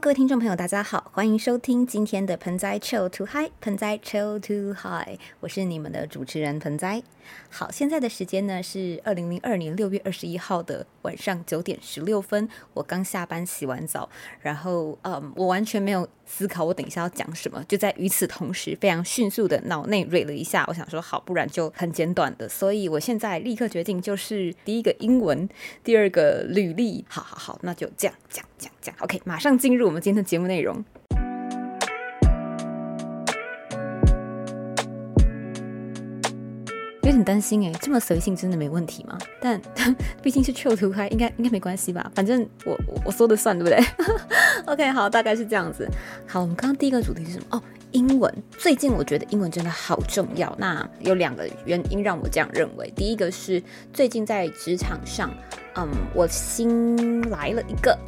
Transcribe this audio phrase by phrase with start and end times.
[0.00, 7.00] 各位听众朋友，大家好，欢迎收听今天的盆栽 Chill Too High，盆栽 Chill to High，我是你们的主持人盆栽。
[7.48, 14.10] 好，现在的时间呢是二零零二年六月二十一号的晚上九点十六分，我刚下班洗完澡，
[14.40, 25.48] 然后嗯，我完全没有思考我等一下要讲什么，就在与此同时，非常迅速的脑内蕊了一下，我想说好，不然就很简短的，所以我现在立刻决定，就是第一个英文，
[25.82, 30.84] 第二个履历，好好好，那就这样讲讲讲，OK，马上进入我们今天的节目内容。
[37.24, 39.18] 担心哎，这么随性真的没问题吗？
[39.40, 39.60] 但
[40.22, 42.10] 毕竟是秀图开，应该应该没关系吧？
[42.14, 43.84] 反正我我说的算，对不对？
[44.66, 45.88] OK，好，大概是这样子。
[46.26, 47.44] 好，我们刚刚第一个主题是什么？
[47.50, 48.32] 哦，英文。
[48.58, 50.54] 最近我觉得英文真的好重要。
[50.58, 52.92] 那有两个原因让我这样认为。
[52.94, 53.62] 第一个是
[53.92, 55.30] 最近在职场上，
[55.76, 57.98] 嗯，我新来了一个。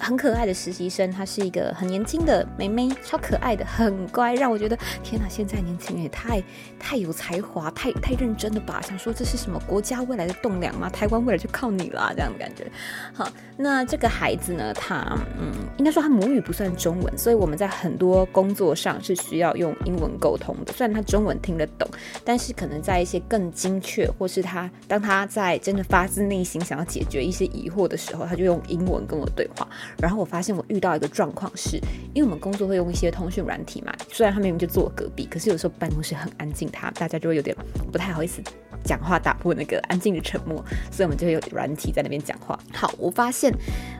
[0.00, 6.42] 很可爱的实习生，她是一个很年轻的妹妹，超可爱的，很乖，让我觉得天哪，现在年轻人也太
[6.78, 8.80] 太有才华，太太认真了吧？
[8.80, 10.88] 想说这是什么国家未来的栋梁吗？
[10.88, 12.66] 台湾未来就靠你啦，这样的感觉。
[13.12, 20.72] 好，那这个孩子呢，他嗯，应该说他母语不算中文，所以我们在很多工作上是需要用英文沟通的。
[20.72, 21.88] 虽然他中文听得懂，
[22.24, 29.68] 但是可能在一些更精确，或是他当他在真的发自内心想要解决一些疑惑的时候，他就用英文跟我对话。
[29.98, 31.76] 然后我发现我遇到一个状况是，
[32.14, 37.56] 因为我们工作会用一些通讯软体嘛，虽然他明明就坐我隔壁，可是有时候办公室很安静，他大家就会有点
[37.92, 38.42] 不太好意思
[38.84, 40.56] 讲话，打破那个安静的沉默，
[40.90, 42.58] 所以我们就会有软体在那边讲话。
[42.72, 43.52] 好，我发现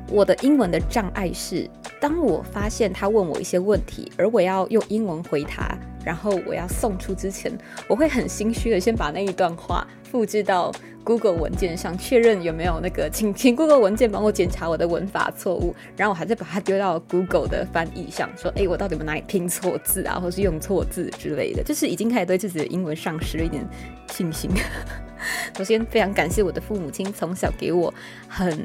[0.08, 1.68] 我的英文的障碍是，
[2.00, 7.52] 当我发现他问我一些问题，而我要用英文回答，然后我要送出之前，
[7.88, 10.72] 我会很心虚的先把那一段话复制到。
[11.02, 23.66] Google 文件上确认有没有那个，请请 Google 文件帮我检查我的文法错误，然后我还在把它丢到 Google 的翻译上，说，哎，我到底有哪里拼错字啊，或是用错字之类的，就是已经开始对自己的英文丧失了一点
[24.12, 24.50] 信心。
[25.56, 27.92] 首先，非常感谢我的父母亲从小给我
[28.28, 28.58] 很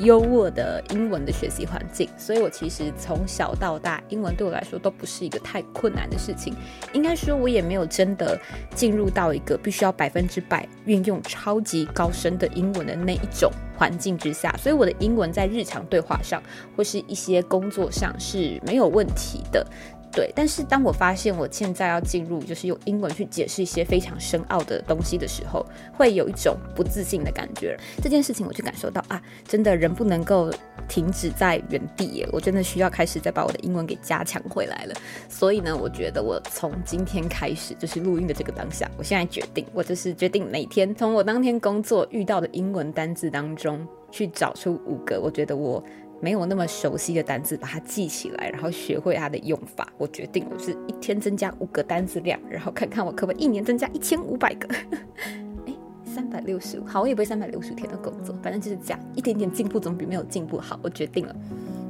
[0.00, 6.54] 优渥的英文的学习环境，所以我其实从小到大，英文对我来说都不是一个太困难的事情。
[6.92, 8.38] 应该说，我也没有真的
[8.74, 16.42] 进入到一个必须要百分之百运用超级高深的英文的那一种环境之下，所以我的英文在日常对话上
[16.76, 19.66] 或是一些工作上是没有问题的。
[20.10, 27.78] 对，但是当我发现我现在要进入，就是用英文去解释一些非常深奥的东西的时候，会有一种不自信的感觉。
[28.02, 30.50] 这件事情我就感受到啊，真的人不能够
[30.88, 34.94] 停止在原地耶，我真的需要开始再把我的英文给加强回来了。
[35.28, 45.82] 所以呢，我觉得我从今天开始，就是录音的这个当下，我现在决定，我就是决定每天从我当天工作遇到的英文单字当中去找出五个，我觉得我。
[46.20, 49.86] 没有那么熟悉的单词，把它记起来，然后学会它的用法。
[49.96, 54.68] 我决定，我是一天增加五个单词量，然后看看我可不可以一年增加一千五百个。
[55.66, 55.74] 哎，
[56.04, 60.78] 三百六十五，好，我也不会三百六十天的工作，反正就是这样，一点点进步总比没有进步好。
[60.82, 61.34] 我决定了。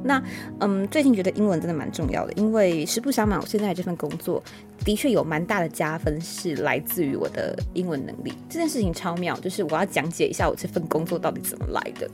[0.04, 0.22] 那，
[0.60, 4.42] 嗯，最近觉得英文真的蛮重要的，因为实不相瞒，我现在这份工作
[4.84, 8.32] 的确有蛮大的加分，是来自于我的英文能力。
[8.48, 12.08] 这件事情超妙，就是我要讲解一下我这份工作到底怎么来的。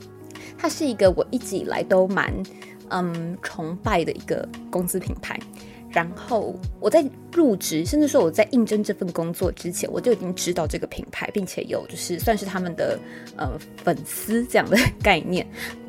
[0.57, 2.33] 它是一个我一直以来都蛮
[2.89, 5.39] 嗯崇拜的一个公司品牌，
[5.89, 12.99] 然后我在入职，甚至说我在应征这份工作之前，我就已经知道这个品牌，并且有就是算是他们的
[13.37, 13.49] 呃
[13.83, 15.45] 粉丝这样的概念。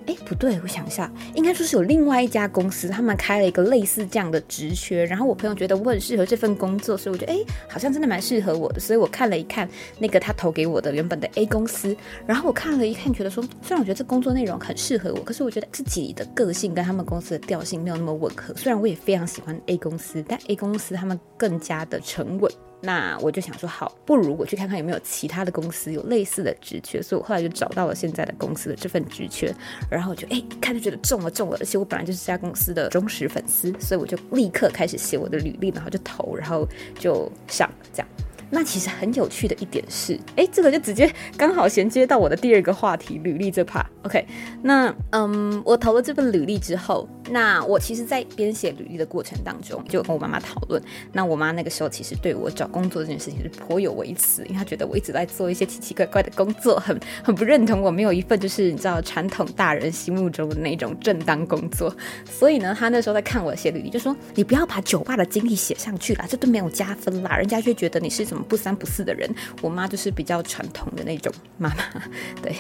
[0.06, 9.68] 哎，不对，我想一下，应该说是有另外一家公司，他们开了一个类似这样的职缺，然后我朋友觉得我很适合这份工作，所以我觉得哎，好像真的蛮适合我的，所以我看了一看
[9.98, 11.96] 那个他投给我的原本的 A 公司，
[12.26, 18.54] 然后我看了一看，觉得说虽然我觉得这工作内容很适合我，可是我觉得自己的个性跟他们公司的调性没有那么吻合。
[18.54, 22.50] 虽然我也非常喜欢 A 公司，但 A 公司他们更加的沉稳。
[22.86, 29.52] 那我就想说，好，不如我去看看有没有其他的公司有类似的职缺，所以我后来就找到了现在的公司的这份职缺，
[29.90, 36.64] 然后我就哎，看就觉得中了中了，而且我本来就是这家公司的忠实粉丝，所以我就立刻开始写我的履历，然后就投，然后
[36.96, 38.08] 就上这样。
[38.48, 43.84] 那其实很有趣的一点是，哎，这个就直接刚好衔接到我的第二个话题——履历这 part。
[44.04, 44.24] OK，
[44.62, 50.80] 那嗯，我投了这份履历之后，那我其实，在编写履历的过程当中，就跟我妈妈讨论。
[51.12, 61.94] 那我妈那个时候其实对我找工作这件事情是颇有微词，因为她觉得我一直在做一些奇奇怪怪的工作，很 很不认同我没有一份就是你知道传统大人心目中的那种正当工作。
[62.24, 69.28] 所以呢，她那时候在看我写履历，就说：“你不要把酒吧的经历写上去了，这都没有加分啦，人家就觉得你是什么不三不四的人。”
[69.60, 71.76] 我妈就是比较传统的那种妈妈，
[72.40, 72.54] 对。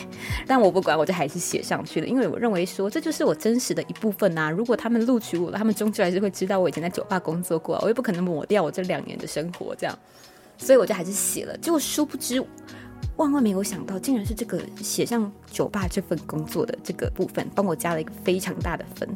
[0.44, 1.36] 但我不管，我就还是。
[1.46, 4.50] 写上去了，因为我认为说这就是我真实的一部分啊。
[4.56, 9.96] 如果他们录取我了，他们终究还是会知道我以前在酒吧工作过，我也不可能抹掉我这两年的生活这样。
[10.58, 12.42] 所以我就还是写了，结果殊不知，
[13.16, 19.06] 万万没有想到，竟然是这个写上酒吧这份工作的这个部分，帮我加了一个非常大的分。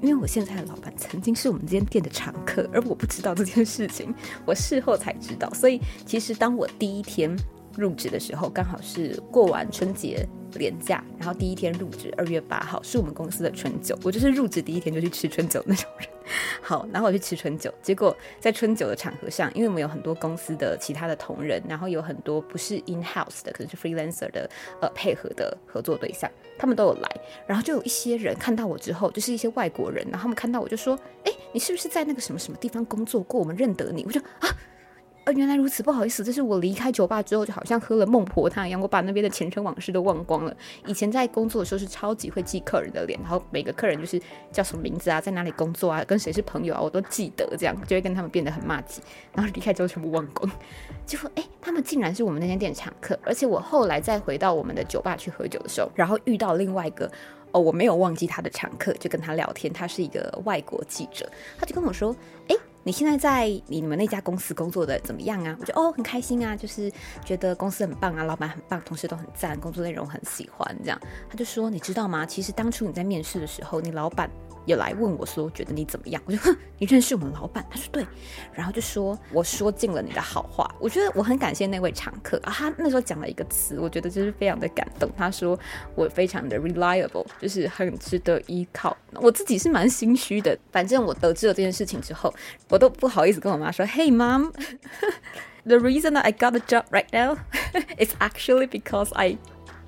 [0.00, 4.14] 因为我现在的老板曾经是我们这间店的常客，而我不知道这件事情，
[4.44, 5.52] 我事后才知道。
[5.52, 7.34] 所以其实当我第一天
[7.76, 10.26] 入职的时候，刚好是过完春节。
[10.56, 16.08] 廉假，然后第一天入职，二月八号是我们公司的春酒，我就是入职第一天就去吃春酒那种人。
[16.60, 24.50] 好，然后我去吃春酒，结果在春酒的场合上，因为我们有很多公司的其他的同仁，然后有很多不是 in house 的，可能是 freelancer 的
[24.80, 27.08] 呃配合的合作对象，他们都有来，
[27.46, 33.38] 然后就有一些人看到我之后，就是一些外国人，然后他们看到我就说，哎，你是不是在那个什么什么地方工作过？
[33.38, 34.48] 我们认得你，我就啊。
[35.26, 40.56] 呃，原来如此，不好意思，这是我离开酒吧之后，就好像喝了孟婆汤一样，我把那边的前尘往事都忘光了。
[40.86, 49.02] 以前在工作的时候是超级会记客人的脸，然后每个客人就是叫什么名字啊，在哪里工作啊，跟谁是朋友啊，我都记得，这样就会跟他们变得很骂街。
[49.32, 50.48] 然后离开之后全部忘光，
[51.04, 57.10] 结果哎，他们竟然是我们那间店常客，而且我后来再回到我们的酒吧去喝酒的时候，然后遇到另外一个
[57.50, 62.14] 哦，我没有忘记他的常客，就跟他聊天，他是一个外国记者，他就跟我说，
[62.46, 62.54] 哎。
[62.86, 65.56] 你现在在你们那家公司工作的怎么样啊？
[65.58, 66.88] 我觉得哦很开心啊，就是
[67.24, 71.00] 觉得公司很棒啊，老板很棒，同事都很赞，工作内容很喜欢这样。
[71.28, 72.24] 他就说，你知道吗？
[72.24, 74.30] 其实当初你在面试的时候，你老板。
[74.66, 76.20] 也来问我说，觉得你怎么样？
[76.26, 77.64] 我就哼，你认识我们老板？
[77.70, 78.06] 他说对，
[78.52, 80.70] 然后就说我说尽了你的好话。
[80.78, 85.08] 我觉得我很感谢那位常客啊，他那时候讲了一个词，我觉得就是非常的感动。
[85.16, 85.58] 他说
[85.94, 88.96] 我非常的 reliable，就是很值得依靠。
[89.14, 92.34] 我自己是蛮心虚的，反正我得知了这件事情之后，
[92.68, 97.38] 我都不好意思跟我妈说，Hey mom，the reason that I got a job right now
[97.98, 99.38] is actually because I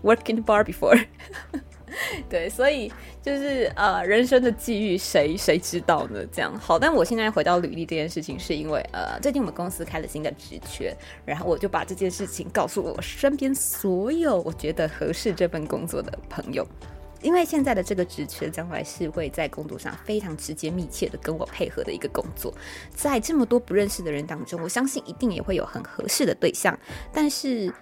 [0.02, 1.04] worked in the bar before。
[2.28, 2.92] 对，所以
[3.22, 6.24] 就是呃，人生的际遇，谁谁知道呢？
[6.32, 10.94] 这样好，但我现在回到履历这件事情，是因为呃，最近我们公司开了新的职缺，
[11.24, 16.66] 然后我就把这件事情告诉我身边所有我觉得合适这份工作的朋友，
[17.22, 22.52] 因为现在的这个职缺将来是会在工作上非常直接密切的跟我配合的一个工作，
[22.94, 26.78] 在这么多不认识的人当中，我相信一定也会有很合适的对象，
[27.12, 27.72] 但是。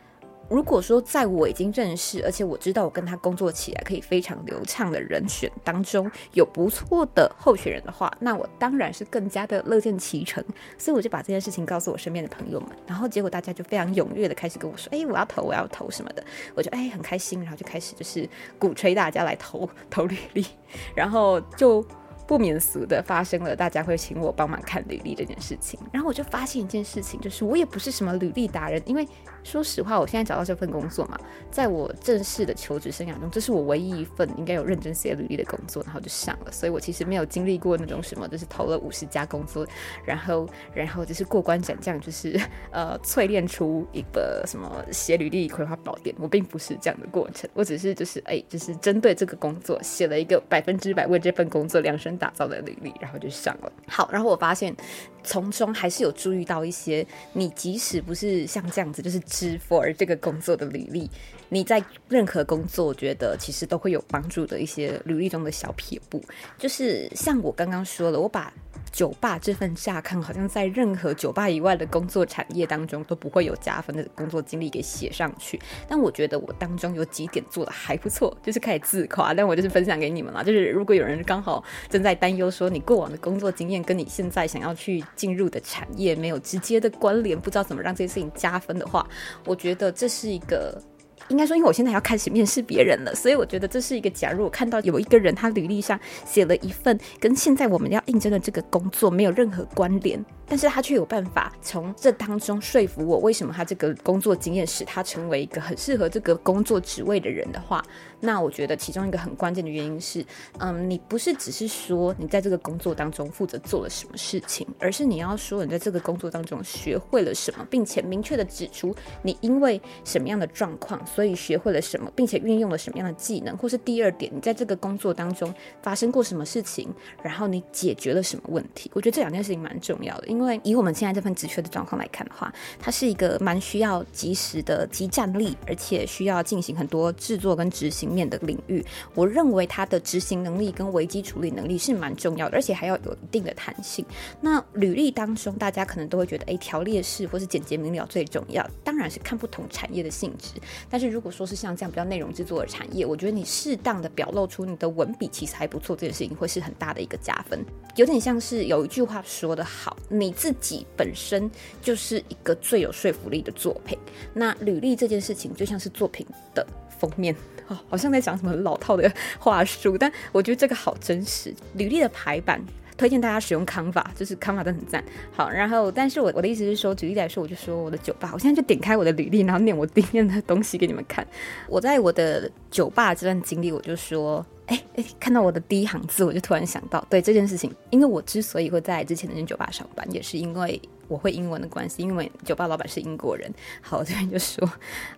[0.49, 10.43] 如果说在我已经认识，而且我知道我跟他工作起来可以非常流畅的人选当中有不错的候选人的话，那我当然是更加的乐见其成。
[10.79, 18.29] 所以我就把这件事情告诉我身边的朋友们，然后结果大家就非常踊跃的开始跟我说：“哎，我要投，我要投什么的。”我就哎很开心，然后就开始就是
[18.59, 20.47] 鼓吹大家来投投履历，
[20.95, 21.85] 然后就。
[22.27, 25.79] 不免俗的发生了，大家会请我帮忙看履历这件事情。
[25.93, 29.07] 然后我就发现一件事情，就是我也不是什么履历达人，因为
[29.45, 31.17] 说实话，我现在找到这份工作嘛，
[31.53, 36.51] 在我正式的求职生涯中，这是我唯一一份应该有认真写履历的工作，然后就上了。
[36.51, 39.65] 所以我其实没有经历过那种什么，就是投了五十家工作，
[40.05, 42.37] 然后然后就是过关斩将，就是
[42.73, 46.13] 呃淬炼出一个什么写履历葵花宝典。
[46.19, 52.16] 我并不是这样的过程，我只是就是哎，就是针对这个工作写了一个百分之百为这份工作量身。
[52.17, 53.73] 打造的履历，然后就上了。
[53.87, 54.75] 好，然后我发现
[55.23, 61.11] 从中还是有注意到一些，你即使不是像这样子，就是支付而这个工作的履历，
[61.49, 66.23] 你在任何工作，我觉得其实都会有帮助的一些履历中的小撇步，
[66.59, 68.53] 就是像我刚刚说的，我把。
[68.93, 75.61] 酒吧这份下看，好像在任何酒吧以外的工作产业当中都不会有加分的工作经历给写上去。
[75.89, 79.35] 但我觉得我当中有几点做的还不错，就是开始自夸。
[79.35, 89.07] 但我就是分享给你们了，就是如果有人刚好正在担忧说你过往的工作经验跟你现在想要去进入的产业没有直接的关联，不知道怎么让这件事情加分的话，
[89.45, 90.81] 我觉得这是一个。
[91.29, 94.11] 应该说，因为我现在要开始面试别人了，所以我觉得这是一个。
[94.11, 100.25] 假如我看到有一个人，他履历上写了一份跟现在我们要应征的这个工作没有任何关联。
[100.49, 107.85] 但是他却有办法从这当中说服我，为什么他这个工作经验使他成为一个很适合这个工作职位的人的话，
[108.21, 110.25] 那我觉得其中一个很关键的原因是，
[110.59, 126.89] 嗯，你不是只是说你在这个工作当中负责做了什么事情，而是你要说你在这个工作当中学会了什么，并且明确的指出你因为什么样的状况，所以学会了什么，并且运用了什么样的技能，或是第二点，你在这个工作当中发生过什么事情，
[127.23, 128.91] 然后你解决了什么问题。
[128.95, 130.36] 我觉得这两件事情蛮重要的。
[130.37, 138.85] 因为以我们现在这份职缺的状况来看的话，它是一个蛮需要及时的集战力，而且需要进行很多制作跟执行面的领域。
[139.15, 144.05] 我认为它的执行能力跟危机处理能力是蛮重要的，而且还要有一定的弹性。
[144.43, 148.69] 那履历当中，大家可能都会觉得，哎，条列式或是简洁明了最重要。
[148.85, 157.65] 当然是看不同产业的性质，但是如果说是像这样比较内容制作的产业，我觉得你适当的表露出你的文笔其实还不错，这件事情会是很大的一个加分。
[157.95, 161.49] 有点像是有一句话说的好，你你自己本身
[161.81, 163.97] 就是一个最有说服力的作品。
[164.35, 166.67] 那履历这件事情就像是作品的
[166.99, 167.33] 封面，
[167.69, 171.55] 哦，好像在讲什么老套的话术，但我觉得这个好真实。
[171.75, 172.61] 履历的排版。
[172.99, 175.05] 推荐大家使用康法，就是康法都很赞。
[175.31, 181.27] 好，然后，但是我我的意思是说，举例来说，我就说我的酒吧，我现在就点开我的履历，然后念我里面的东西给你们看。
[181.69, 190.81] 我在我的酒吧这段经历，我就说，哎哎，看到我的第一行字，我就突然想到，对这件事情，因为我之所以会在之前那间酒吧上班，也是因为。
[191.09, 193.49] 我会英文的关系，因为酒吧老板是英国人。
[193.81, 194.69] 好，这边就说，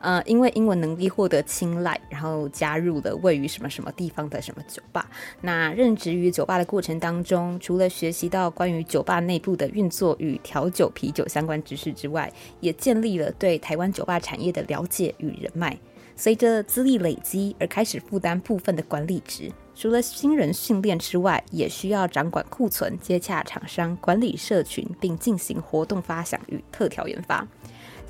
[0.00, 5.08] 呃，因为英文能力获得青睐，然后加入了位于什么什么地方的什么酒吧。
[5.40, 15.74] 那任职于酒吧的过程当中，除了学习到关于酒吧内部的运作与调酒、啤酒相关知识之外，也建立了对台湾酒吧产业的了解与人脉。
[16.18, 19.52] 随着资历累积，而开始负担部分的管理职。
[19.76, 27.46] 除了新人训练之外，也需要掌管库存、接洽厂商、管理社群，并进行活动发想与特调研发。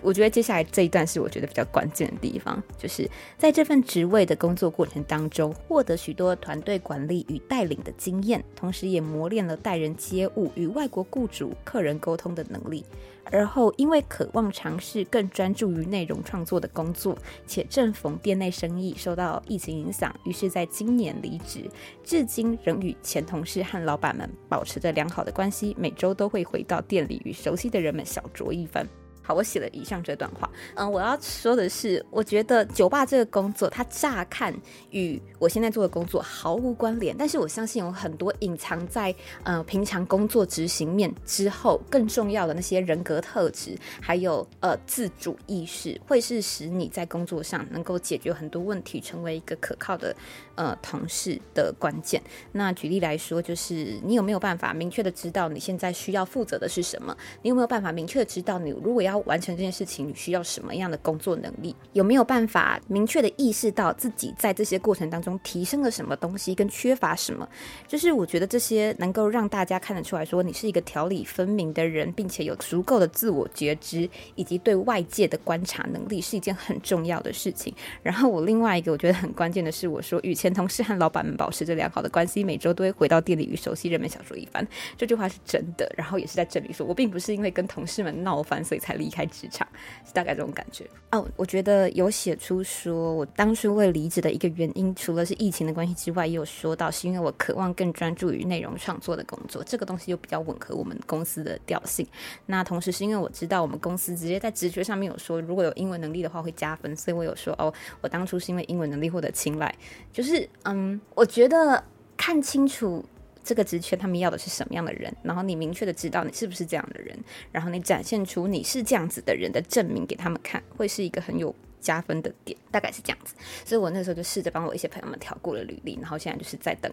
[0.02, 12.84] 我觉得接下来这一段是我觉得比较关键的地方，就是在这份职位的工作过程当中，获得许多团队管理与带领的经验，同时也磨练了待人接物与外国雇主、客人沟通的能力。
[13.30, 17.14] 而后，因为渴望尝试更专注于内容创作的工作，
[17.46, 21.68] 且正逢店内生意受到疫情影响，于是在今年离职。
[22.02, 28.88] 至今仍与前同事和老板们保持着良好的关系，每周都会回到店里与熟悉的人们小酌一番。
[29.28, 30.50] 好，我写了以上这段话。
[30.74, 34.54] 嗯，我要说的是，我觉得酒吧这个工作，它乍看
[34.88, 50.16] 与我现在做的工作毫无关联，但是我相信有很多隐藏在呃平常工作执行面之后更重要的那些人格特质，还有呃自主意识，会是使你在工作上能够解决很多问题，成为一个可靠的
[50.54, 52.22] 呃同事的关键。
[52.52, 57.14] 那举例来说，就是你有没有办法明确的知道你现在需要负责的是什么？
[57.42, 61.74] 你有没有办法明确的知道你如果要完成这件事情，你需要什么样的工作能力？
[61.92, 67.48] 有没有办法明确的意识到自己在这些过程当中提升了什么东西，跟缺乏什么？
[67.86, 77.74] 就是我觉得这些能够让大家看得出来说你是一个条理分明的人，并且有足够的自我觉知以及对外界的观察能力，是一件很重要的事情。
[78.02, 84.66] 然后我另外一个我觉得很关键的是，我说与前同事和老板们保持着良好的关系，每周都会回到店里与熟悉人们小说一番。
[84.96, 89.07] 这句话是真的，然后也是在这里说，我并不是因为跟同事们闹翻所以才离。
[89.08, 89.66] 离开职场
[90.04, 91.26] 是大概这种感觉哦。
[91.34, 99.64] 我觉得有写出说我当初会离职的一个原因，除了是疫情的关系之外，也有说到是因为我渴望更专注于内容创作的工作。
[99.64, 102.06] 这个东西又比较吻合我们公司的调性。
[102.44, 107.72] 那同时是因为我知道我们公司直接在直觉上面有说，如果有英文能力的话会加分，所以我有说哦，
[108.02, 109.74] 我当初是因为英文能力获得青睐。
[110.12, 111.82] 就是嗯，我觉得
[112.14, 113.02] 看清楚。
[113.48, 115.10] 这个职缺他们要的是什么样的人？
[115.22, 117.18] 然后你明确的知道你是不是这样的人，
[117.50, 123.34] 然后你展现出你是这样子的人的证明给他们看，会是一个很有加分的点，大概是这样子。
[123.64, 126.92] 所以我那时候就试着帮我一些朋友们调过了履历，然后现在就是在等，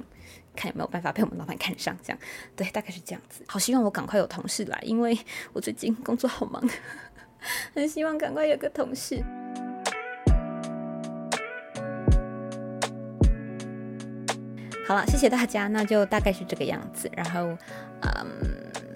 [0.56, 1.94] 看有没有办法被我们老板看上。
[2.02, 2.20] 这样，
[2.56, 3.44] 对，大概是这样子。
[3.48, 5.18] 好希望我赶快有同事来，因为
[5.52, 6.66] 我最近工作好忙，
[7.76, 9.22] 很希望赶快有个同事。
[14.88, 17.10] 好了，谢谢大家，那就大概是这个样子。
[17.16, 17.58] 然后，
[18.02, 18.28] 嗯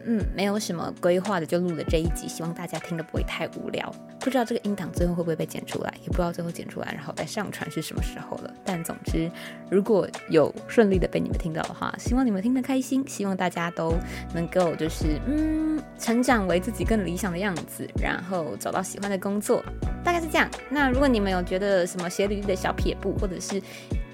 [0.05, 3.91] 嗯，没有什么规划的就录了这一集，希望大家听的不会太无聊。
[4.19, 8.53] 不知道这个音档最后会不会被剪出来，也不知道最后剪出来然后再上传是什么时候了。
[8.63, 9.31] 但总之，
[9.69, 13.93] 如果有顺利的被你们听到的话，希望你们听得开心，希望大家都
[14.33, 19.63] 能够就是嗯，成长为自己更理想的样子，然后找到喜欢的工作，
[20.03, 20.47] 大概是这样。
[20.69, 23.61] 那如果你们有觉得什么写履的小撇步，或者是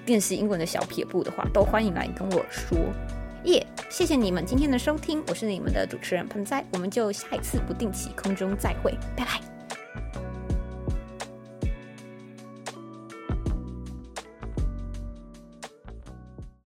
[0.06, 2.78] 电视英文的小撇步的话，都欢迎来跟我说
[3.46, 3.66] 耶！
[3.90, 9.55] 谢谢你们今天的收听，我是你们的主持人盆栽，我们就下一次不定期空中再会，拜拜。